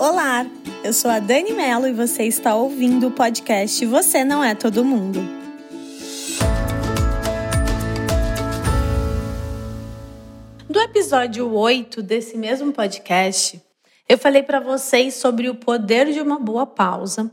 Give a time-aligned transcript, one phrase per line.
[0.00, 0.46] Olá,
[0.84, 4.84] eu sou a Dani Mello e você está ouvindo o podcast Você Não É Todo
[4.84, 5.18] Mundo.
[10.68, 13.60] No episódio 8 desse mesmo podcast,
[14.08, 17.28] eu falei para vocês sobre o poder de uma boa pausa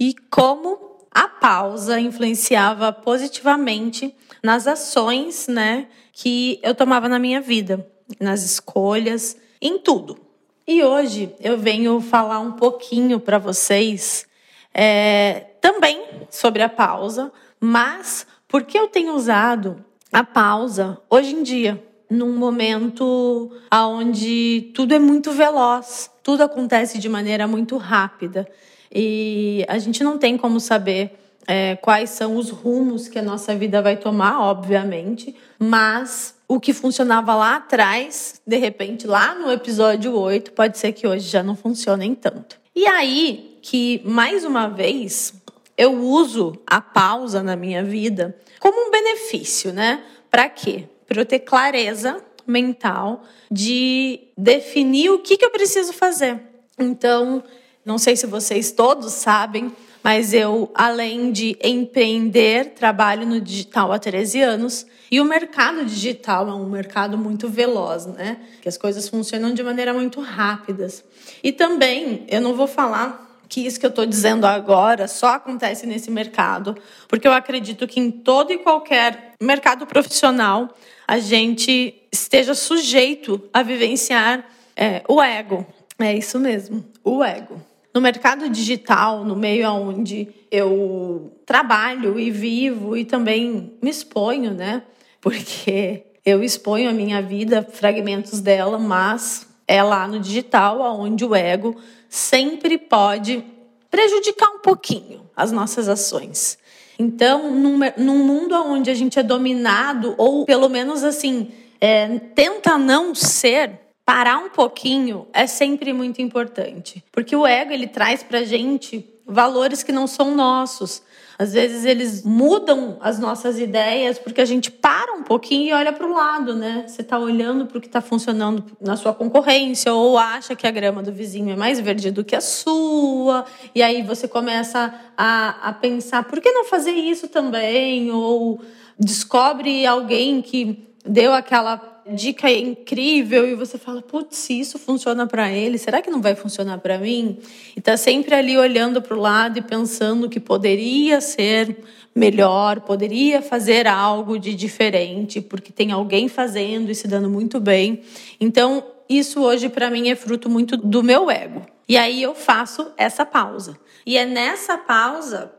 [0.00, 0.78] e como
[1.10, 7.86] a pausa influenciava positivamente nas ações, né, que eu tomava na minha vida,
[8.18, 10.27] nas escolhas, em tudo.
[10.70, 14.26] E hoje eu venho falar um pouquinho para vocês
[14.74, 21.82] é, também sobre a pausa, mas porque eu tenho usado a pausa hoje em dia
[22.10, 28.46] num momento onde tudo é muito veloz, tudo acontece de maneira muito rápida.
[28.94, 33.54] E a gente não tem como saber é, quais são os rumos que a nossa
[33.54, 40.14] vida vai tomar, obviamente, mas o que funcionava lá atrás, de repente, lá no episódio
[40.14, 42.60] 8, pode ser que hoje já não funcione tanto.
[42.76, 45.32] E aí que, mais uma vez,
[45.76, 50.02] eu uso a pausa na minha vida como um benefício, né?
[50.30, 50.84] Para quê?
[51.06, 56.40] Para eu ter clareza mental de definir o que, que eu preciso fazer.
[56.78, 57.42] Então,
[57.84, 59.72] não sei se vocês todos sabem,
[60.10, 64.86] mas eu, além de empreender, trabalho no digital há 13 anos.
[65.10, 68.38] E o mercado digital é um mercado muito veloz, né?
[68.62, 71.04] Que as coisas funcionam de maneira muito rápidas.
[71.42, 75.86] E também, eu não vou falar que isso que eu estou dizendo agora só acontece
[75.86, 76.74] nesse mercado,
[77.06, 80.74] porque eu acredito que em todo e qualquer mercado profissional
[81.06, 84.42] a gente esteja sujeito a vivenciar
[84.74, 85.66] é, o ego.
[85.98, 87.60] É isso mesmo, o ego.
[87.98, 94.84] No mercado digital, no meio onde eu trabalho e vivo e também me exponho, né?
[95.20, 101.34] Porque eu exponho a minha vida, fragmentos dela, mas é lá no digital onde o
[101.34, 101.74] ego
[102.08, 103.44] sempre pode
[103.90, 106.56] prejudicar um pouquinho as nossas ações.
[107.00, 111.50] Então, num, num mundo onde a gente é dominado, ou pelo menos assim,
[111.80, 113.72] é, tenta não ser,
[114.08, 119.82] parar um pouquinho é sempre muito importante, porque o ego ele traz para gente valores
[119.82, 121.02] que não são nossos.
[121.38, 125.92] Às vezes eles mudam as nossas ideias porque a gente para um pouquinho e olha
[125.92, 126.86] para o lado, né?
[126.86, 130.70] Você está olhando para o que está funcionando na sua concorrência ou acha que a
[130.70, 133.44] grama do vizinho é mais verde do que a sua
[133.74, 138.58] e aí você começa a, a pensar por que não fazer isso também ou
[138.98, 145.50] descobre alguém que deu aquela dica incrível e você fala, putz, se isso funciona para
[145.50, 147.38] ele, será que não vai funcionar para mim?
[147.76, 151.76] E tá sempre ali olhando para o lado e pensando que poderia ser
[152.14, 158.02] melhor, poderia fazer algo de diferente, porque tem alguém fazendo e se dando muito bem.
[158.40, 161.64] Então, isso hoje para mim é fruto muito do meu ego.
[161.88, 163.78] E aí eu faço essa pausa.
[164.04, 165.52] E é nessa pausa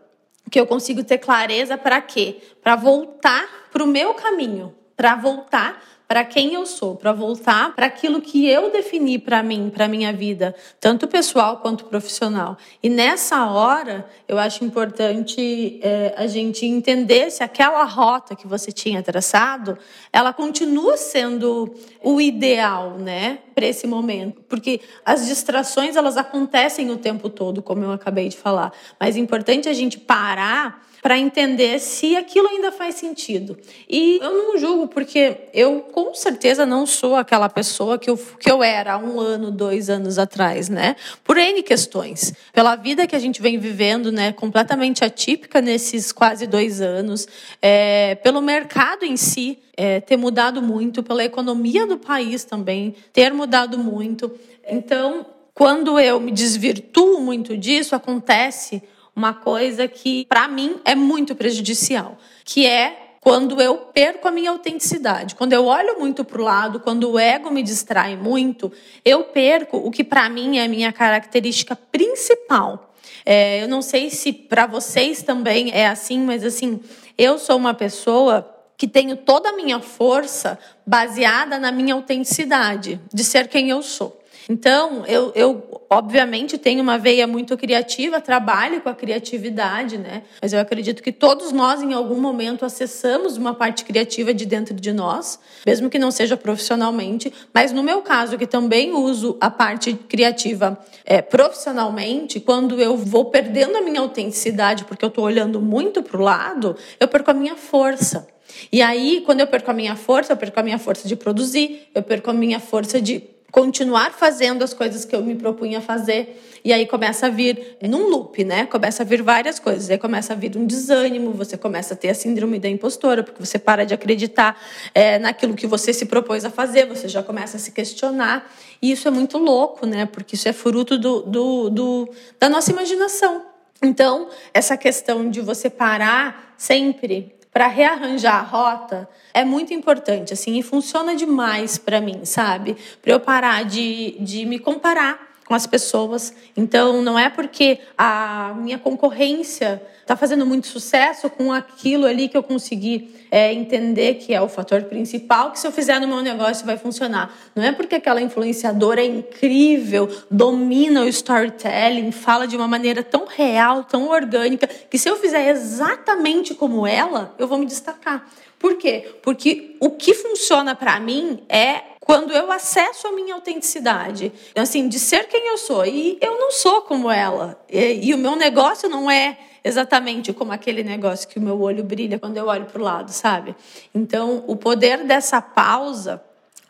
[0.49, 2.37] que eu consigo ter clareza para quê?
[2.61, 7.85] Para voltar para o meu caminho, para voltar para quem eu sou, para voltar para
[7.85, 12.57] aquilo que eu defini para mim, para minha vida, tanto pessoal quanto profissional.
[12.81, 18.71] E nessa hora, eu acho importante é, a gente entender se aquela rota que você
[18.71, 19.77] tinha traçado,
[20.11, 21.71] ela continua sendo
[22.01, 27.83] o ideal, né, para esse momento, porque as distrações elas acontecem o tempo todo, como
[27.83, 28.71] eu acabei de falar.
[28.97, 33.57] Mas é importante a gente parar para entender se aquilo ainda faz sentido.
[33.89, 38.49] E eu não julgo, porque eu com certeza não sou aquela pessoa que eu, que
[38.49, 40.95] eu era um ano, dois anos atrás, né?
[41.23, 42.33] Por N questões.
[42.53, 44.31] Pela vida que a gente vem vivendo, né?
[44.31, 47.27] Completamente atípica nesses quase dois anos,
[47.61, 49.59] é, pelo mercado em si.
[49.81, 54.29] É, ter mudado muito, pela economia do país também ter mudado muito.
[54.67, 58.83] Então, quando eu me desvirtuo muito disso, acontece
[59.15, 64.51] uma coisa que, para mim, é muito prejudicial, que é quando eu perco a minha
[64.51, 65.33] autenticidade.
[65.33, 68.69] Quando eu olho muito para o lado, quando o ego me distrai muito,
[69.05, 72.93] eu perco o que para mim é a minha característica principal.
[73.25, 76.81] É, eu não sei se para vocês também é assim, mas assim,
[77.17, 83.25] eu sou uma pessoa que tenho toda a minha força baseada na minha autenticidade, de
[83.25, 84.18] ser quem eu sou.
[84.51, 90.23] Então, eu, eu obviamente tenho uma veia muito criativa, trabalho com a criatividade, né?
[90.41, 94.73] Mas eu acredito que todos nós, em algum momento, acessamos uma parte criativa de dentro
[94.73, 97.31] de nós, mesmo que não seja profissionalmente.
[97.53, 103.25] Mas no meu caso, que também uso a parte criativa é, profissionalmente, quando eu vou
[103.25, 107.35] perdendo a minha autenticidade, porque eu estou olhando muito para o lado, eu perco a
[107.35, 108.27] minha força.
[108.71, 111.87] E aí, quando eu perco a minha força, eu perco a minha força de produzir,
[111.93, 116.41] eu perco a minha força de continuar fazendo as coisas que eu me propunha fazer.
[116.63, 118.65] E aí começa a vir num loop, né?
[118.65, 119.89] Começa a vir várias coisas.
[119.89, 123.43] Aí começa a vir um desânimo, você começa a ter a síndrome da impostora, porque
[123.43, 124.59] você para de acreditar
[124.93, 128.51] é, naquilo que você se propôs a fazer, você já começa a se questionar.
[128.81, 130.05] E isso é muito louco, né?
[130.05, 132.09] Porque isso é fruto do, do, do
[132.39, 133.45] da nossa imaginação.
[133.81, 140.57] Então, essa questão de você parar sempre para rearranjar a rota é muito importante, assim,
[140.57, 142.77] e funciona demais para mim, sabe?
[143.01, 146.31] Para eu parar de, de me comparar com as pessoas.
[146.55, 152.37] Então, não é porque a minha concorrência está fazendo muito sucesso com aquilo ali que
[152.37, 156.21] eu consegui é, entender que é o fator principal, que se eu fizer no meu
[156.21, 157.35] negócio vai funcionar.
[157.55, 163.25] Não é porque aquela influenciadora é incrível, domina o storytelling, fala de uma maneira tão
[163.25, 168.29] real, tão orgânica, que se eu fizer exatamente como ela, eu vou me destacar.
[168.59, 169.15] Por quê?
[169.23, 174.99] Porque o que funciona para mim é quando eu acesso a minha autenticidade, assim, de
[174.99, 175.85] ser quem eu sou.
[175.85, 177.59] E eu não sou como ela.
[177.69, 181.83] E, e o meu negócio não é exatamente como aquele negócio que o meu olho
[181.83, 183.55] brilha quando eu olho para o lado, sabe?
[183.93, 186.23] Então, o poder dessa pausa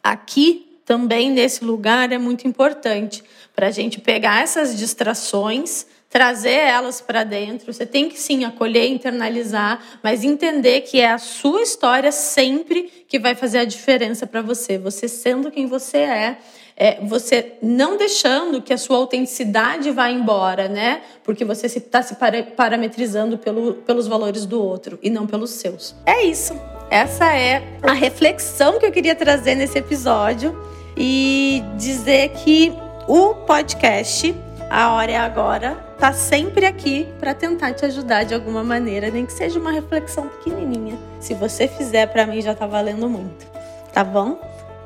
[0.03, 3.23] aqui também nesse lugar é muito importante
[3.55, 7.71] para a gente pegar essas distrações trazer elas para dentro.
[7.71, 13.19] Você tem que sim acolher, internalizar, mas entender que é a sua história sempre que
[13.19, 14.77] vai fazer a diferença para você.
[14.77, 16.37] Você sendo quem você é,
[16.75, 21.01] é, você não deixando que a sua autenticidade vá embora, né?
[21.23, 25.51] Porque você está se, tá se parametrizando pelo, pelos valores do outro e não pelos
[25.51, 25.93] seus.
[26.05, 26.59] É isso.
[26.89, 30.57] Essa é a reflexão que eu queria trazer nesse episódio
[30.97, 32.73] e dizer que
[33.07, 34.33] o podcast
[34.69, 39.25] A Hora é Agora tá sempre aqui para tentar te ajudar de alguma maneira, nem
[39.25, 40.97] que seja uma reflexão pequenininha.
[41.19, 43.45] Se você fizer para mim já tá valendo muito.
[43.91, 44.39] Tá bom?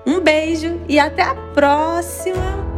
[0.05, 2.72] Um beijo e até a próxima.